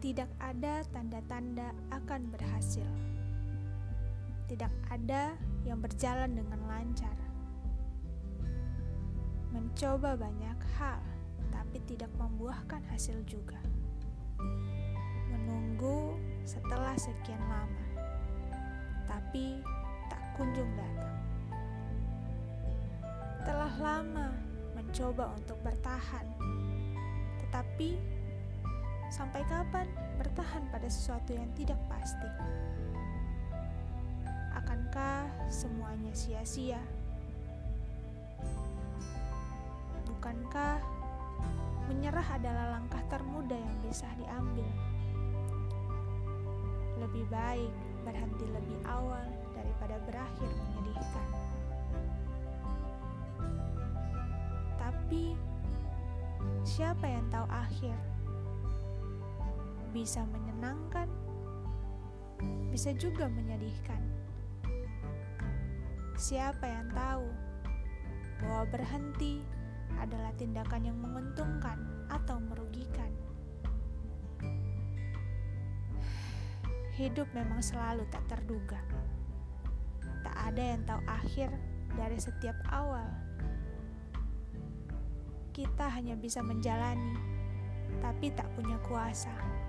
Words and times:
Tidak 0.00 0.26
ada 0.42 0.82
tanda-tanda 0.90 1.70
akan 1.94 2.34
berhasil. 2.34 2.88
Tidak 4.50 4.72
ada 4.90 5.38
yang 5.62 5.78
berjalan 5.78 6.34
dengan 6.34 6.58
lancar. 6.66 7.14
Mencoba 9.54 10.18
banyak 10.18 10.58
hal, 10.74 10.98
tapi 11.54 11.78
tidak 11.86 12.10
membuahkan 12.18 12.82
hasil 12.90 13.22
juga. 13.22 13.62
Menunggu 15.30 16.18
setelah 16.42 16.98
sekian 16.98 17.46
lama, 17.46 17.86
tapi 19.06 19.62
tak 20.10 20.22
kunjung 20.34 20.74
datang. 20.74 21.29
Telah 23.44 23.74
lama 23.80 24.28
mencoba 24.76 25.32
untuk 25.36 25.56
bertahan, 25.64 26.26
tetapi 27.44 28.20
Sampai 29.10 29.42
kapan 29.50 29.90
bertahan 30.22 30.70
pada 30.70 30.86
sesuatu 30.86 31.34
yang 31.34 31.50
tidak 31.58 31.82
pasti? 31.90 32.30
Akankah 34.54 35.26
semuanya 35.50 36.14
sia-sia? 36.14 36.78
Bukankah 40.06 40.78
menyerah 41.90 42.22
adalah 42.38 42.78
langkah 42.78 43.02
termuda 43.10 43.58
yang 43.58 43.76
bisa 43.82 44.06
diambil? 44.14 44.70
Lebih 47.02 47.26
baik 47.34 47.74
berhenti 48.06 48.46
lebih 48.46 48.78
awal 48.86 49.26
daripada 49.58 49.98
berakhir 50.06 50.50
menyedihkan. 50.54 51.49
Siapa 56.64 57.04
yang 57.08 57.26
tahu 57.32 57.46
akhir? 57.50 57.96
bisa 59.90 60.22
menyenangkan, 60.30 61.10
bisa 62.70 62.94
juga 62.94 63.26
menyedihkan. 63.26 63.98
Siapa 66.14 66.62
yang 66.62 66.88
tahu 66.94 67.26
bahwa 68.40 68.64
berhenti 68.70 69.42
adalah 69.98 70.30
tindakan 70.38 70.86
yang 70.86 70.98
menguntungkan 71.00 71.78
atau 72.06 72.38
merugikan? 72.38 73.10
Hidup 76.94 77.26
memang 77.32 77.64
selalu 77.64 78.04
tak 78.12 78.22
terduga. 78.28 78.78
Tak 80.20 80.36
ada 80.52 80.62
yang 80.62 80.82
tahu 80.84 81.00
akhir 81.08 81.48
dari 81.96 82.18
setiap 82.20 82.54
awal. 82.68 83.08
Kita 85.60 85.92
hanya 85.92 86.16
bisa 86.16 86.40
menjalani, 86.40 87.20
tapi 88.00 88.32
tak 88.32 88.48
punya 88.56 88.80
kuasa. 88.80 89.60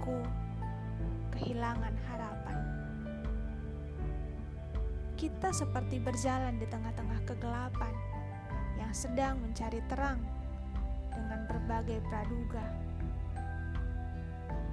aku 0.00 0.16
kehilangan 1.36 1.94
harapan. 2.08 2.58
Kita 5.14 5.52
seperti 5.52 6.00
berjalan 6.00 6.56
di 6.56 6.64
tengah-tengah 6.64 7.20
kegelapan 7.28 7.92
yang 8.80 8.88
sedang 8.96 9.36
mencari 9.44 9.84
terang 9.92 10.24
dengan 11.12 11.44
berbagai 11.44 12.00
praduga. 12.08 12.64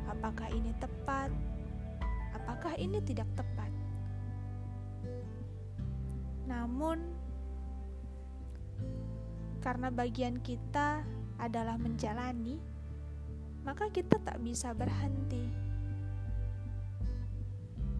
Apakah 0.07 0.47
ini 0.55 0.71
tepat? 0.79 1.27
Apakah 2.31 2.79
ini 2.79 3.03
tidak 3.03 3.27
tepat? 3.35 3.71
Namun, 6.47 7.03
karena 9.59 9.89
bagian 9.89 10.41
kita 10.41 11.01
adalah 11.37 11.77
menjalani 11.77 12.77
maka 13.67 13.91
kita 13.91 14.15
tak 14.23 14.39
bisa 14.39 14.71
berhenti. 14.71 15.43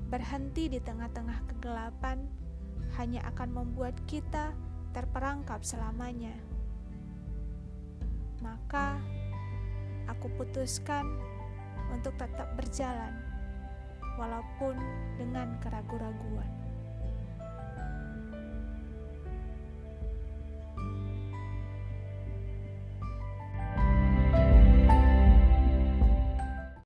Berhenti 0.07 0.71
di 0.71 0.79
tengah-tengah 0.79 1.43
kegelapan 1.51 2.23
hanya 2.95 3.19
akan 3.27 3.51
membuat 3.51 3.91
kita 4.07 4.55
terperangkap 4.95 5.59
selamanya. 5.67 6.31
Maka 8.39 8.95
aku 10.07 10.31
putuskan 10.39 11.19
untuk 11.91 12.15
tetap 12.15 12.55
berjalan, 12.55 13.11
walaupun 14.15 14.79
dengan 15.19 15.59
keraguan-raguan. 15.59 16.66